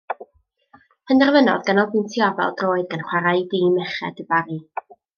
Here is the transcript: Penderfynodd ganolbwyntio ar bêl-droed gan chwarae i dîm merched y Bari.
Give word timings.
Penderfynodd 1.11 1.69
ganolbwyntio 1.69 2.25
ar 2.31 2.35
bêl-droed 2.41 2.91
gan 2.95 3.07
chwarae 3.13 3.37
i 3.45 3.49
dîm 3.55 3.71
merched 3.81 4.27
y 4.27 4.31
Bari. 4.35 4.61